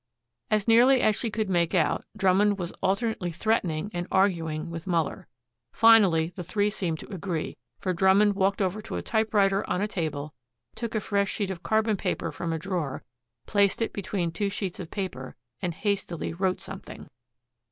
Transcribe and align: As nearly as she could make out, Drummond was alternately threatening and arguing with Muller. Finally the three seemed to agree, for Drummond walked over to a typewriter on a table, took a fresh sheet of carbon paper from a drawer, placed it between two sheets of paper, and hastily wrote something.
As 0.49 0.67
nearly 0.67 0.99
as 1.01 1.15
she 1.15 1.29
could 1.29 1.47
make 1.47 1.75
out, 1.75 2.05
Drummond 2.17 2.57
was 2.57 2.71
alternately 2.81 3.29
threatening 3.31 3.91
and 3.93 4.07
arguing 4.11 4.71
with 4.71 4.87
Muller. 4.87 5.27
Finally 5.73 6.29
the 6.35 6.41
three 6.41 6.71
seemed 6.71 6.97
to 7.01 7.13
agree, 7.13 7.55
for 7.77 7.93
Drummond 7.93 8.33
walked 8.33 8.63
over 8.63 8.81
to 8.81 8.95
a 8.95 9.03
typewriter 9.03 9.63
on 9.69 9.79
a 9.79 9.87
table, 9.87 10.33
took 10.73 10.95
a 10.95 11.01
fresh 11.01 11.29
sheet 11.31 11.51
of 11.51 11.61
carbon 11.61 11.97
paper 11.97 12.31
from 12.31 12.51
a 12.51 12.57
drawer, 12.57 13.03
placed 13.45 13.79
it 13.79 13.93
between 13.93 14.31
two 14.31 14.49
sheets 14.49 14.79
of 14.79 14.89
paper, 14.89 15.35
and 15.61 15.75
hastily 15.75 16.33
wrote 16.33 16.59
something. 16.61 17.07